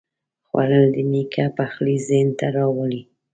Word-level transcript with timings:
خوړل 0.47 0.85
د 0.95 0.97
نیکه 1.11 1.45
پخلی 1.57 1.95
ذهن 2.07 2.29
ته 2.39 2.45
راوړي 2.55 3.01